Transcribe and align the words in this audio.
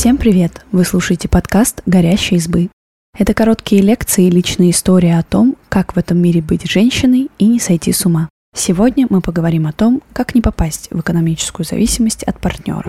Всем 0.00 0.16
привет! 0.16 0.64
Вы 0.72 0.86
слушаете 0.86 1.28
подкаст 1.28 1.82
«Горящие 1.84 2.38
избы». 2.38 2.70
Это 3.18 3.34
короткие 3.34 3.82
лекции 3.82 4.28
и 4.28 4.30
личные 4.30 4.70
истории 4.70 5.10
о 5.10 5.22
том, 5.22 5.56
как 5.68 5.94
в 5.94 5.98
этом 5.98 6.16
мире 6.16 6.40
быть 6.40 6.66
женщиной 6.66 7.28
и 7.38 7.44
не 7.44 7.60
сойти 7.60 7.92
с 7.92 8.06
ума. 8.06 8.30
Сегодня 8.56 9.06
мы 9.10 9.20
поговорим 9.20 9.66
о 9.66 9.72
том, 9.72 10.00
как 10.14 10.34
не 10.34 10.40
попасть 10.40 10.88
в 10.90 11.00
экономическую 11.00 11.66
зависимость 11.66 12.22
от 12.22 12.40
партнера. 12.40 12.88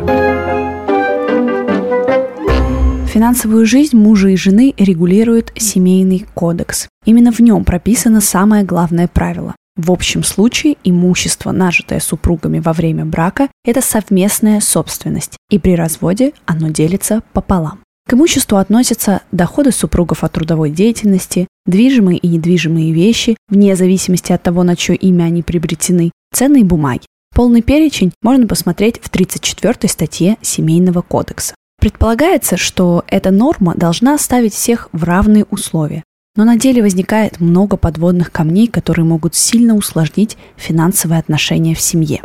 Финансовую 3.08 3.66
жизнь 3.66 3.98
мужа 3.98 4.30
и 4.30 4.38
жены 4.38 4.74
регулирует 4.78 5.52
семейный 5.58 6.26
кодекс. 6.34 6.88
Именно 7.04 7.34
в 7.34 7.42
нем 7.42 7.66
прописано 7.66 8.22
самое 8.22 8.64
главное 8.64 9.10
правило. 9.10 9.54
В 9.78 9.92
общем 9.92 10.24
случае 10.24 10.76
имущество, 10.84 11.52
нажитое 11.52 12.00
супругами 12.00 12.60
во 12.60 12.74
время 12.74 13.06
брака, 13.06 13.48
это 13.64 13.82
совместная 13.82 14.60
собственность, 14.60 15.38
и 15.50 15.60
при 15.60 15.76
разводе 15.76 16.34
оно 16.46 16.68
делится 16.70 17.24
пополам. 17.32 17.80
К 18.08 18.14
имуществу 18.14 18.58
относятся 18.58 19.22
доходы 19.32 19.72
супругов 19.72 20.26
от 20.26 20.34
трудовой 20.34 20.72
деятельности, 20.72 21.48
движимые 21.66 22.18
и 22.18 22.28
недвижимые 22.28 22.92
вещи, 22.92 23.38
вне 23.48 23.76
зависимости 23.78 24.34
от 24.34 24.44
того, 24.44 24.64
на 24.64 24.76
чье 24.76 24.96
имя 24.96 25.26
они 25.26 25.44
приобретены, 25.44 26.12
ценные 26.34 26.66
бумаги. 26.66 27.06
Полный 27.34 27.62
перечень 27.62 28.12
можно 28.22 28.48
посмотреть 28.48 29.00
в 29.02 29.10
34 29.10 29.88
статье 29.88 30.38
Семейного 30.42 31.02
кодекса. 31.02 31.56
Предполагается, 31.80 32.58
что 32.58 33.06
эта 33.08 33.32
норма 33.32 33.74
должна 33.76 34.18
ставить 34.18 34.54
всех 34.54 34.90
в 34.92 35.04
равные 35.06 35.46
условия, 35.50 36.04
но 36.36 36.46
на 36.46 36.58
деле 36.58 36.82
возникает 36.82 37.40
много 37.40 37.78
подводных 37.78 38.32
камней, 38.32 38.68
которые 38.68 39.06
могут 39.06 39.36
сильно 39.36 39.76
усложнить 39.76 40.38
финансовые 40.56 41.20
отношения 41.20 41.76
в 41.76 41.82
семье. 41.82 42.22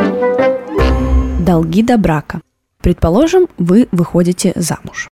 Долги 1.40 1.82
до 1.82 1.98
брака. 1.98 2.40
Предположим, 2.80 3.48
вы 3.58 3.88
выходите 3.92 4.52
замуж. 4.54 5.08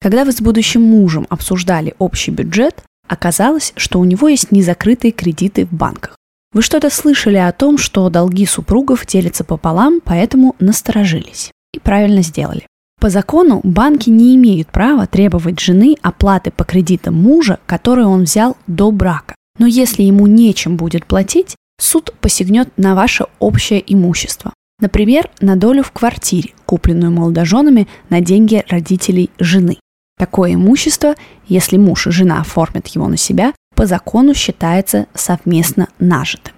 Когда 0.00 0.24
вы 0.24 0.32
с 0.32 0.40
будущим 0.40 0.82
мужем 0.82 1.26
обсуждали 1.28 1.94
общий 1.98 2.30
бюджет, 2.30 2.82
оказалось, 3.08 3.72
что 3.76 3.98
у 4.00 4.04
него 4.04 4.28
есть 4.28 4.52
незакрытые 4.52 5.12
кредиты 5.12 5.66
в 5.66 5.72
банках. 5.72 6.16
Вы 6.52 6.62
что-то 6.62 6.88
слышали 6.88 7.36
о 7.36 7.52
том, 7.52 7.76
что 7.76 8.08
долги 8.08 8.46
супругов 8.46 9.06
делятся 9.06 9.44
пополам, 9.44 10.00
поэтому 10.02 10.56
насторожились. 10.60 11.50
И 11.74 11.78
правильно 11.78 12.22
сделали. 12.22 12.66
По 12.98 13.10
закону 13.10 13.60
банки 13.62 14.10
не 14.10 14.34
имеют 14.34 14.68
права 14.68 15.06
требовать 15.06 15.60
жены 15.60 15.96
оплаты 16.02 16.50
по 16.50 16.64
кредитам 16.64 17.14
мужа, 17.14 17.60
которые 17.66 18.06
он 18.06 18.24
взял 18.24 18.56
до 18.66 18.90
брака. 18.90 19.36
Но 19.58 19.66
если 19.66 20.02
ему 20.02 20.26
нечем 20.26 20.76
будет 20.76 21.06
платить, 21.06 21.54
суд 21.80 22.12
посягнет 22.20 22.70
на 22.76 22.96
ваше 22.96 23.26
общее 23.38 23.82
имущество. 23.86 24.52
Например, 24.80 25.30
на 25.40 25.56
долю 25.56 25.82
в 25.82 25.92
квартире, 25.92 26.50
купленную 26.66 27.12
молодоженами 27.12 27.88
на 28.10 28.20
деньги 28.20 28.64
родителей 28.68 29.30
жены. 29.38 29.78
Такое 30.18 30.54
имущество, 30.54 31.14
если 31.46 31.76
муж 31.76 32.08
и 32.08 32.10
жена 32.10 32.40
оформят 32.40 32.88
его 32.88 33.06
на 33.06 33.16
себя, 33.16 33.52
по 33.74 33.86
закону 33.86 34.34
считается 34.34 35.06
совместно 35.14 35.88
нажитым. 36.00 36.54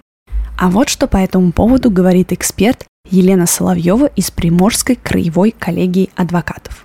А 0.59 0.71
вот 0.71 0.89
что 0.89 1.07
по 1.07 1.19
этому 1.19 1.53
поводу 1.53 1.91
говорит 1.91 2.33
эксперт 2.33 2.87
Елена 3.11 3.47
Соловьева 3.47 4.07
из 4.17 4.31
Приморской 4.31 4.97
краевой 4.97 5.51
коллегии 5.51 6.11
адвокатов. 6.17 6.85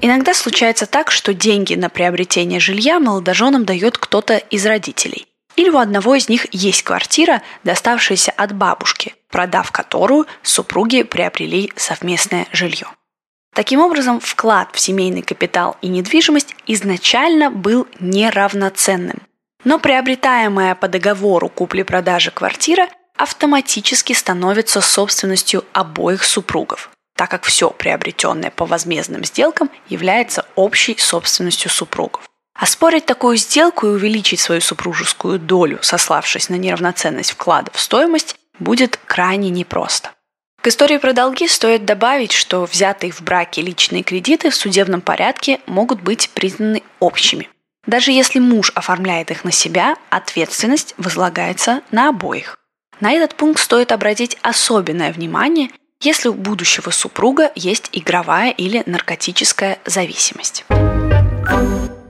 Иногда 0.00 0.34
случается 0.34 0.86
так, 0.86 1.10
что 1.10 1.32
деньги 1.32 1.74
на 1.74 1.88
приобретение 1.88 2.58
жилья 2.58 2.98
молодоженам 2.98 3.64
дает 3.64 3.96
кто-то 3.96 4.36
из 4.36 4.66
родителей. 4.66 5.26
Или 5.54 5.70
у 5.70 5.78
одного 5.78 6.14
из 6.14 6.28
них 6.28 6.46
есть 6.52 6.82
квартира, 6.82 7.42
доставшаяся 7.62 8.32
от 8.32 8.52
бабушки, 8.52 9.14
продав 9.30 9.70
которую 9.70 10.26
супруги 10.42 11.02
приобрели 11.02 11.70
совместное 11.76 12.46
жилье. 12.52 12.88
Таким 13.54 13.80
образом, 13.80 14.18
вклад 14.18 14.70
в 14.72 14.80
семейный 14.80 15.22
капитал 15.22 15.76
и 15.82 15.88
недвижимость 15.88 16.56
изначально 16.66 17.50
был 17.50 17.86
неравноценным. 18.00 19.20
Но 19.64 19.78
приобретаемая 19.78 20.74
по 20.74 20.88
договору 20.88 21.48
купли-продажи 21.48 22.30
квартира 22.30 22.88
автоматически 23.16 24.12
становится 24.12 24.80
собственностью 24.80 25.64
обоих 25.72 26.24
супругов, 26.24 26.90
так 27.16 27.30
как 27.30 27.44
все 27.44 27.70
приобретенное 27.70 28.50
по 28.50 28.66
возмездным 28.66 29.24
сделкам 29.24 29.70
является 29.88 30.46
общей 30.54 30.96
собственностью 30.98 31.70
супругов. 31.70 32.22
Оспорить 32.54 33.06
такую 33.06 33.36
сделку 33.36 33.86
и 33.86 33.90
увеличить 33.90 34.40
свою 34.40 34.60
супружескую 34.60 35.38
долю, 35.38 35.78
сославшись 35.82 36.48
на 36.48 36.54
неравноценность 36.54 37.32
вклада 37.32 37.70
в 37.72 37.80
стоимость, 37.80 38.36
будет 38.58 38.98
крайне 39.06 39.50
непросто. 39.50 40.10
К 40.60 40.68
истории 40.68 40.98
про 40.98 41.12
долги 41.12 41.48
стоит 41.48 41.84
добавить, 41.84 42.30
что 42.30 42.64
взятые 42.66 43.10
в 43.10 43.20
браке 43.20 43.62
личные 43.62 44.04
кредиты 44.04 44.50
в 44.50 44.54
судебном 44.54 45.00
порядке 45.00 45.60
могут 45.66 46.00
быть 46.00 46.30
признаны 46.30 46.84
общими. 47.00 47.48
Даже 47.86 48.12
если 48.12 48.38
муж 48.38 48.70
оформляет 48.76 49.32
их 49.32 49.42
на 49.42 49.50
себя, 49.50 49.96
ответственность 50.08 50.94
возлагается 50.98 51.82
на 51.90 52.10
обоих. 52.10 52.58
На 53.02 53.10
этот 53.10 53.34
пункт 53.34 53.58
стоит 53.58 53.90
обратить 53.90 54.38
особенное 54.42 55.12
внимание, 55.12 55.70
если 56.00 56.28
у 56.28 56.34
будущего 56.34 56.90
супруга 56.90 57.50
есть 57.56 57.90
игровая 57.92 58.52
или 58.52 58.84
наркотическая 58.86 59.80
зависимость. 59.84 60.64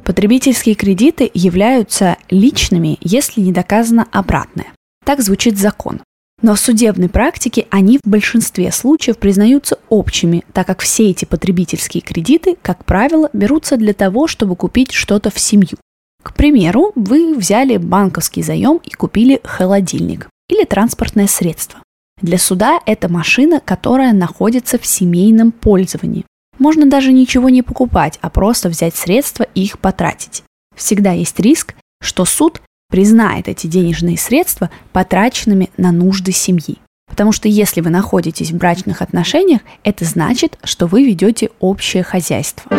Потребительские 0.05 0.75
кредиты 0.75 1.31
являются 1.33 2.19
личными, 2.29 2.99
если 3.01 3.41
не 3.41 3.53
доказано 3.53 4.07
обратное. 4.13 4.67
Так 5.07 5.23
звучит 5.23 5.57
закон. 5.57 6.03
Но 6.43 6.57
в 6.57 6.61
судебной 6.61 7.09
практике 7.09 7.67
они 7.71 7.97
в 7.97 8.07
большинстве 8.07 8.71
случаев 8.71 9.17
признаются 9.17 9.79
общими, 9.89 10.45
так 10.53 10.67
как 10.67 10.83
все 10.83 11.09
эти 11.09 11.25
потребительские 11.25 12.03
кредиты, 12.03 12.59
как 12.61 12.85
правило, 12.85 13.31
берутся 13.33 13.79
для 13.79 13.95
того, 13.95 14.27
чтобы 14.27 14.57
купить 14.57 14.93
что-то 14.93 15.31
в 15.31 15.39
семью. 15.39 15.79
К 16.23 16.35
примеру, 16.35 16.93
вы 16.97 17.35
взяли 17.35 17.79
банковский 17.79 18.43
заем 18.43 18.79
и 18.85 18.91
купили 18.91 19.41
холодильник 19.43 20.29
или 20.53 20.65
транспортное 20.65 21.27
средство. 21.27 21.81
Для 22.21 22.39
суда 22.39 22.81
это 22.87 23.09
машина, 23.09 23.61
которая 23.61 24.13
находится 24.13 24.79
в 24.79 24.87
семейном 24.87 25.51
пользовании. 25.51 26.25
Можно 26.59 26.87
даже 26.87 27.13
ничего 27.13 27.49
не 27.49 27.63
покупать, 27.63 28.19
а 28.21 28.31
просто 28.31 28.69
взять 28.69 28.95
средства 28.95 29.47
и 29.55 29.63
их 29.63 29.79
потратить. 29.79 30.45
Всегда 30.77 31.13
есть 31.13 31.41
риск, 31.41 31.75
что 32.01 32.25
суд 32.25 32.61
признает 32.91 33.49
эти 33.49 33.67
денежные 33.67 34.19
средства 34.19 34.71
потраченными 34.93 35.71
на 35.79 35.91
нужды 35.91 36.33
семьи. 36.33 36.77
Потому 37.09 37.33
что 37.33 37.49
если 37.49 37.81
вы 37.81 37.91
находитесь 37.91 38.53
в 38.53 38.57
брачных 38.57 39.03
отношениях, 39.03 39.63
это 39.83 40.05
значит, 40.05 40.59
что 40.65 40.87
вы 40.87 41.05
ведете 41.05 41.51
общее 41.61 42.03
хозяйство. 42.03 42.71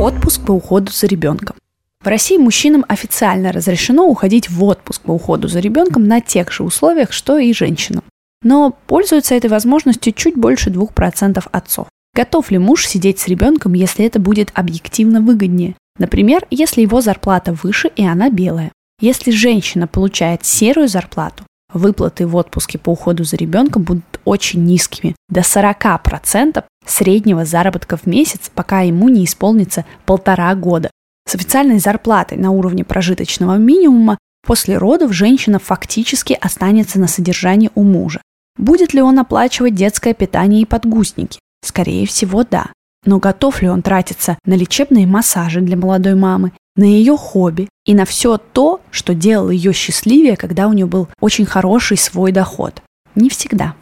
Отпуск 0.00 0.44
по 0.46 0.52
уходу 0.52 0.90
за 0.92 1.06
ребенком. 1.06 1.56
В 2.02 2.08
России 2.08 2.36
мужчинам 2.36 2.84
официально 2.88 3.52
разрешено 3.52 4.08
уходить 4.08 4.50
в 4.50 4.64
отпуск 4.64 5.02
по 5.02 5.12
уходу 5.12 5.46
за 5.46 5.60
ребенком 5.60 6.08
на 6.08 6.20
тех 6.20 6.50
же 6.50 6.64
условиях, 6.64 7.12
что 7.12 7.38
и 7.38 7.52
женщинам. 7.52 8.02
Но 8.42 8.76
пользуются 8.88 9.36
этой 9.36 9.48
возможностью 9.48 10.12
чуть 10.12 10.36
больше 10.36 10.70
2% 10.70 11.44
отцов. 11.52 11.86
Готов 12.14 12.50
ли 12.50 12.58
муж 12.58 12.86
сидеть 12.86 13.20
с 13.20 13.28
ребенком, 13.28 13.74
если 13.74 14.04
это 14.04 14.18
будет 14.18 14.50
объективно 14.54 15.20
выгоднее? 15.20 15.76
Например, 15.98 16.44
если 16.50 16.82
его 16.82 17.00
зарплата 17.00 17.56
выше 17.62 17.88
и 17.94 18.04
она 18.04 18.30
белая. 18.30 18.72
Если 19.00 19.30
женщина 19.30 19.86
получает 19.86 20.44
серую 20.44 20.88
зарплату, 20.88 21.44
выплаты 21.72 22.26
в 22.26 22.34
отпуске 22.34 22.78
по 22.78 22.90
уходу 22.90 23.24
за 23.24 23.36
ребенком 23.36 23.82
будут 23.82 24.20
очень 24.24 24.64
низкими, 24.64 25.14
до 25.28 25.40
40% 25.40 26.64
среднего 26.84 27.44
заработка 27.44 27.96
в 27.96 28.06
месяц, 28.06 28.50
пока 28.52 28.80
ему 28.80 29.08
не 29.08 29.24
исполнится 29.24 29.84
полтора 30.04 30.54
года. 30.54 30.90
С 31.26 31.34
официальной 31.34 31.78
зарплатой 31.78 32.38
на 32.38 32.50
уровне 32.50 32.84
прожиточного 32.84 33.56
минимума 33.56 34.18
после 34.46 34.76
родов 34.76 35.12
женщина 35.12 35.58
фактически 35.58 36.36
останется 36.40 36.98
на 36.98 37.08
содержании 37.08 37.70
у 37.74 37.82
мужа. 37.82 38.20
Будет 38.56 38.92
ли 38.92 39.00
он 39.00 39.18
оплачивать 39.18 39.74
детское 39.74 40.14
питание 40.14 40.62
и 40.62 40.66
подгузники? 40.66 41.38
Скорее 41.64 42.06
всего, 42.06 42.44
да. 42.44 42.66
Но 43.04 43.18
готов 43.18 43.62
ли 43.62 43.68
он 43.68 43.82
тратиться 43.82 44.38
на 44.44 44.54
лечебные 44.54 45.06
массажи 45.06 45.60
для 45.60 45.76
молодой 45.76 46.14
мамы 46.14 46.52
на 46.76 46.84
ее 46.84 47.16
хобби 47.16 47.68
и 47.84 47.94
на 47.94 48.04
все 48.04 48.38
то, 48.38 48.80
что 48.90 49.14
делало 49.14 49.50
ее 49.50 49.72
счастливее, 49.72 50.36
когда 50.36 50.68
у 50.68 50.72
нее 50.72 50.86
был 50.86 51.08
очень 51.20 51.46
хороший 51.46 51.96
свой 51.96 52.32
доход. 52.32 52.82
Не 53.14 53.28
всегда. 53.28 53.74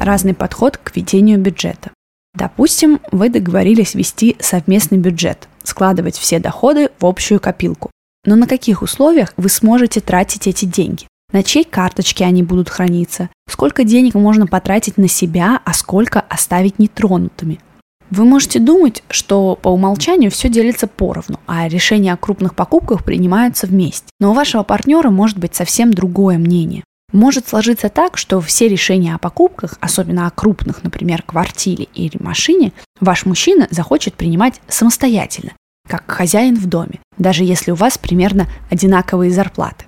Разный 0.00 0.34
подход 0.34 0.76
к 0.76 0.94
ведению 0.96 1.38
бюджета. 1.38 1.90
Допустим, 2.34 3.00
вы 3.10 3.28
договорились 3.28 3.94
вести 3.94 4.36
совместный 4.38 4.98
бюджет, 4.98 5.48
складывать 5.70 6.18
все 6.18 6.38
доходы 6.38 6.90
в 7.00 7.06
общую 7.06 7.40
копилку. 7.40 7.90
Но 8.26 8.36
на 8.36 8.46
каких 8.46 8.82
условиях 8.82 9.32
вы 9.36 9.48
сможете 9.48 10.00
тратить 10.00 10.46
эти 10.46 10.66
деньги? 10.66 11.06
На 11.32 11.42
чьей 11.42 11.64
карточке 11.64 12.24
они 12.24 12.42
будут 12.42 12.68
храниться? 12.68 13.30
Сколько 13.48 13.84
денег 13.84 14.14
можно 14.14 14.46
потратить 14.46 14.98
на 14.98 15.08
себя, 15.08 15.60
а 15.64 15.72
сколько 15.72 16.20
оставить 16.20 16.78
нетронутыми? 16.78 17.60
Вы 18.10 18.24
можете 18.24 18.58
думать, 18.58 19.04
что 19.08 19.54
по 19.54 19.68
умолчанию 19.68 20.32
все 20.32 20.48
делится 20.48 20.88
поровну, 20.88 21.38
а 21.46 21.68
решения 21.68 22.12
о 22.12 22.16
крупных 22.16 22.56
покупках 22.56 23.04
принимаются 23.04 23.68
вместе. 23.68 24.06
Но 24.18 24.32
у 24.32 24.34
вашего 24.34 24.64
партнера 24.64 25.10
может 25.10 25.38
быть 25.38 25.54
совсем 25.54 25.94
другое 25.94 26.36
мнение. 26.36 26.82
Может 27.12 27.48
сложиться 27.48 27.88
так, 27.88 28.16
что 28.16 28.40
все 28.40 28.68
решения 28.68 29.14
о 29.14 29.18
покупках, 29.18 29.78
особенно 29.80 30.26
о 30.26 30.30
крупных, 30.30 30.82
например, 30.82 31.22
квартире 31.22 31.86
или 31.94 32.20
машине, 32.20 32.72
ваш 33.00 33.26
мужчина 33.26 33.68
захочет 33.70 34.14
принимать 34.14 34.60
самостоятельно, 34.68 35.52
как 35.90 36.08
хозяин 36.08 36.54
в 36.54 36.66
доме, 36.66 37.00
даже 37.18 37.42
если 37.42 37.72
у 37.72 37.74
вас 37.74 37.98
примерно 37.98 38.46
одинаковые 38.70 39.32
зарплаты. 39.32 39.84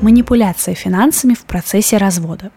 Манипуляция 0.00 0.74
финансами 0.74 1.34
в 1.34 1.44
процессе 1.44 1.98
развода. 1.98 2.50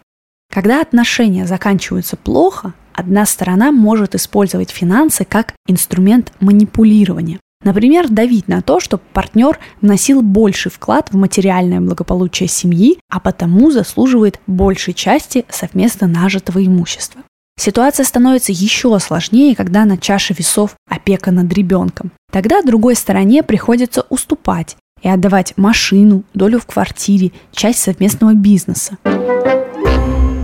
Когда 0.50 0.80
отношения 0.80 1.46
заканчиваются 1.46 2.16
плохо, 2.16 2.72
одна 2.94 3.26
сторона 3.26 3.70
может 3.70 4.14
использовать 4.14 4.70
финансы 4.70 5.26
как 5.26 5.52
инструмент 5.68 6.32
манипулирования. 6.40 7.38
Например, 7.62 8.08
давить 8.08 8.48
на 8.48 8.62
то, 8.62 8.80
чтобы 8.80 9.02
партнер 9.12 9.58
вносил 9.82 10.22
больший 10.22 10.72
вклад 10.72 11.10
в 11.12 11.16
материальное 11.16 11.82
благополучие 11.82 12.48
семьи, 12.48 12.98
а 13.10 13.20
потому 13.20 13.70
заслуживает 13.70 14.40
большей 14.46 14.94
части 14.94 15.44
совместно 15.50 16.06
нажитого 16.06 16.64
имущества. 16.64 17.20
Ситуация 17.60 18.04
становится 18.04 18.52
еще 18.52 18.98
сложнее, 19.00 19.54
когда 19.54 19.84
на 19.84 19.98
чаше 19.98 20.32
весов 20.32 20.76
опека 20.88 21.30
над 21.30 21.52
ребенком. 21.52 22.10
Тогда 22.32 22.62
другой 22.62 22.96
стороне 22.96 23.42
приходится 23.42 24.06
уступать 24.08 24.78
и 25.02 25.10
отдавать 25.10 25.52
машину, 25.58 26.24
долю 26.32 26.58
в 26.58 26.64
квартире, 26.64 27.32
часть 27.52 27.80
совместного 27.80 28.32
бизнеса. 28.32 28.96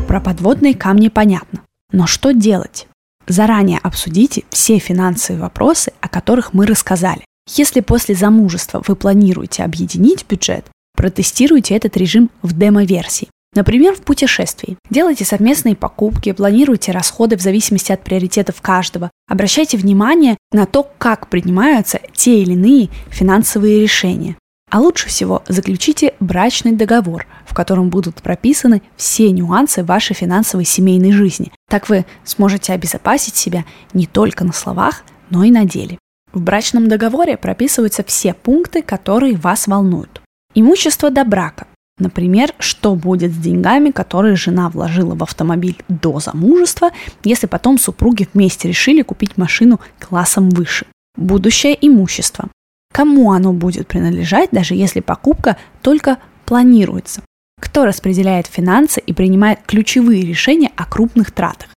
Про 0.06 0.20
подводные 0.20 0.74
камни 0.74 1.08
понятно. 1.08 1.62
Но 1.90 2.06
что 2.06 2.32
делать? 2.32 2.86
Заранее 3.26 3.78
обсудите 3.82 4.44
все 4.50 4.78
финансовые 4.78 5.40
вопросы, 5.40 5.94
о 6.02 6.10
которых 6.10 6.52
мы 6.52 6.66
рассказали. 6.66 7.24
Если 7.56 7.80
после 7.80 8.14
замужества 8.14 8.82
вы 8.86 8.94
планируете 8.94 9.62
объединить 9.62 10.26
бюджет, 10.28 10.66
протестируйте 10.94 11.76
этот 11.76 11.96
режим 11.96 12.28
в 12.42 12.52
демо-версии. 12.52 13.28
Например, 13.56 13.94
в 13.94 14.02
путешествии. 14.02 14.76
Делайте 14.90 15.24
совместные 15.24 15.74
покупки, 15.74 16.32
планируйте 16.32 16.92
расходы 16.92 17.38
в 17.38 17.40
зависимости 17.40 17.90
от 17.90 18.04
приоритетов 18.04 18.60
каждого. 18.60 19.10
Обращайте 19.28 19.78
внимание 19.78 20.36
на 20.52 20.66
то, 20.66 20.88
как 20.98 21.28
принимаются 21.28 22.00
те 22.12 22.42
или 22.42 22.52
иные 22.52 22.90
финансовые 23.08 23.80
решения. 23.80 24.36
А 24.70 24.80
лучше 24.80 25.08
всего 25.08 25.42
заключите 25.48 26.14
брачный 26.20 26.72
договор, 26.72 27.26
в 27.46 27.54
котором 27.54 27.88
будут 27.88 28.16
прописаны 28.16 28.82
все 28.96 29.30
нюансы 29.30 29.82
вашей 29.82 30.14
финансовой 30.14 30.66
семейной 30.66 31.12
жизни. 31.12 31.50
Так 31.70 31.88
вы 31.88 32.04
сможете 32.24 32.74
обезопасить 32.74 33.36
себя 33.36 33.64
не 33.94 34.06
только 34.06 34.44
на 34.44 34.52
словах, 34.52 35.02
но 35.30 35.44
и 35.44 35.50
на 35.50 35.64
деле. 35.64 35.98
В 36.32 36.42
брачном 36.42 36.88
договоре 36.88 37.38
прописываются 37.38 38.04
все 38.04 38.34
пункты, 38.34 38.82
которые 38.82 39.36
вас 39.36 39.66
волнуют. 39.66 40.20
Имущество 40.54 41.10
до 41.10 41.24
брака. 41.24 41.66
Например, 41.98 42.52
что 42.58 42.94
будет 42.94 43.32
с 43.32 43.36
деньгами, 43.36 43.90
которые 43.90 44.36
жена 44.36 44.68
вложила 44.68 45.14
в 45.14 45.22
автомобиль 45.22 45.78
до 45.88 46.20
замужества, 46.20 46.90
если 47.24 47.46
потом 47.46 47.78
супруги 47.78 48.28
вместе 48.32 48.68
решили 48.68 49.02
купить 49.02 49.38
машину 49.38 49.80
классом 49.98 50.50
выше. 50.50 50.86
Будущее 51.16 51.76
имущество. 51.80 52.50
Кому 52.92 53.32
оно 53.32 53.52
будет 53.52 53.88
принадлежать, 53.88 54.50
даже 54.52 54.74
если 54.74 55.00
покупка 55.00 55.56
только 55.80 56.18
планируется? 56.44 57.22
Кто 57.60 57.86
распределяет 57.86 58.46
финансы 58.46 59.00
и 59.00 59.14
принимает 59.14 59.60
ключевые 59.66 60.22
решения 60.22 60.70
о 60.76 60.84
крупных 60.84 61.30
тратах? 61.30 61.70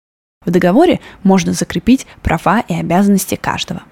В 0.46 0.52
договоре 0.52 1.00
можно 1.24 1.54
закрепить 1.54 2.06
права 2.22 2.60
и 2.62 2.74
обязанности 2.74 3.36
каждого. 3.36 3.84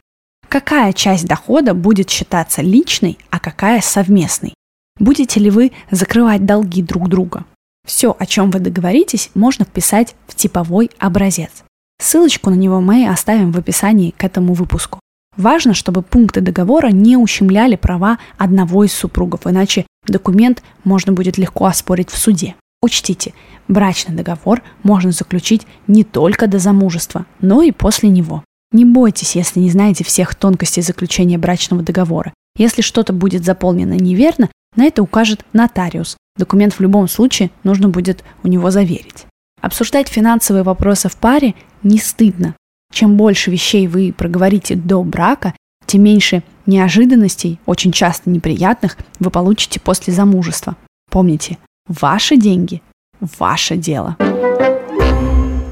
Какая 0.49 0.93
часть 0.93 1.25
дохода 1.25 1.73
будет 1.73 2.09
считаться 2.09 2.61
личной, 2.61 3.17
а 3.29 3.39
какая 3.39 3.81
совместной? 3.81 4.53
Будете 4.99 5.39
ли 5.39 5.49
вы 5.49 5.71
закрывать 5.91 6.45
долги 6.45 6.81
друг 6.81 7.09
друга? 7.09 7.45
Все, 7.87 8.15
о 8.17 8.25
чем 8.25 8.51
вы 8.51 8.59
договоритесь, 8.59 9.29
можно 9.33 9.63
вписать 9.63 10.15
в 10.27 10.35
типовой 10.35 10.89
образец. 10.97 11.63
Ссылочку 11.99 12.49
на 12.49 12.55
него 12.55 12.81
мы 12.81 13.07
оставим 13.07 13.51
в 13.51 13.57
описании 13.57 14.11
к 14.11 14.23
этому 14.23 14.53
выпуску. 14.53 14.99
Важно, 15.35 15.73
чтобы 15.73 16.01
пункты 16.01 16.41
договора 16.41 16.87
не 16.87 17.15
ущемляли 17.15 17.75
права 17.75 18.17
одного 18.37 18.83
из 18.83 18.93
супругов, 18.93 19.45
иначе 19.45 19.85
документ 20.07 20.63
можно 20.83 21.13
будет 21.13 21.37
легко 21.37 21.65
оспорить 21.65 22.09
в 22.09 22.17
суде. 22.17 22.55
Учтите, 22.81 23.33
брачный 23.67 24.15
договор 24.15 24.61
можно 24.83 25.11
заключить 25.11 25.65
не 25.87 26.03
только 26.03 26.47
до 26.47 26.59
замужества, 26.59 27.25
но 27.39 27.61
и 27.61 27.71
после 27.71 28.09
него. 28.09 28.43
Не 28.71 28.83
бойтесь, 28.83 29.35
если 29.35 29.59
не 29.59 29.69
знаете 29.69 30.03
всех 30.03 30.35
тонкостей 30.35 30.83
заключения 30.83 31.37
брачного 31.37 31.83
договора. 31.83 32.33
Если 32.57 32.81
что-то 32.81 33.13
будет 33.13 33.45
заполнено 33.45 33.93
неверно, 33.93 34.49
на 34.77 34.85
это 34.85 35.03
укажет 35.03 35.45
нотариус. 35.51 36.15
Документ 36.37 36.73
в 36.73 36.79
любом 36.79 37.09
случае 37.09 37.51
нужно 37.63 37.89
будет 37.89 38.23
у 38.43 38.47
него 38.47 38.71
заверить. 38.71 39.25
Обсуждать 39.61 40.07
финансовые 40.07 40.63
вопросы 40.63 41.09
в 41.09 41.17
паре 41.17 41.55
не 41.83 41.97
стыдно. 41.97 42.55
Чем 42.93 43.17
больше 43.17 43.51
вещей 43.51 43.87
вы 43.87 44.13
проговорите 44.15 44.75
до 44.75 45.03
брака, 45.03 45.53
тем 45.85 46.03
меньше 46.03 46.43
неожиданностей, 46.65 47.59
очень 47.65 47.91
часто 47.91 48.29
неприятных, 48.29 48.97
вы 49.19 49.29
получите 49.29 49.79
после 49.79 50.13
замужества. 50.13 50.75
Помните, 51.09 51.57
ваши 51.87 52.37
деньги– 52.37 52.81
ваше 53.39 53.77
дело. 53.77 54.15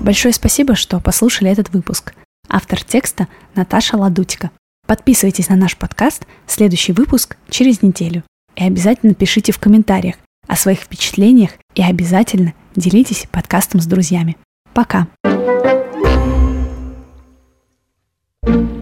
Большое 0.02 0.34
спасибо, 0.34 0.76
что 0.76 1.00
послушали 1.00 1.52
этот 1.52 1.70
выпуск. 1.70 2.14
Автор 2.48 2.84
текста 2.84 3.28
Наташа 3.56 3.98
Ладутика. 3.98 4.52
Подписывайтесь 4.88 5.50
на 5.50 5.56
наш 5.56 5.78
подкаст. 5.78 6.28
Следующий 6.48 6.94
выпуск 6.94 7.38
через 7.50 7.82
неделю. 7.82 8.24
И 8.56 8.64
обязательно 8.64 9.14
пишите 9.14 9.52
в 9.52 9.60
комментариях 9.60 10.16
о 10.48 10.56
своих 10.56 10.80
впечатлениях 10.82 11.52
и 11.74 11.82
обязательно 11.82 12.54
делитесь 12.76 13.28
подкастом 13.32 13.82
с 13.82 13.86
друзьями. 13.86 14.38
Пока! 14.74 15.08
thank 18.46 18.70
you 18.70 18.75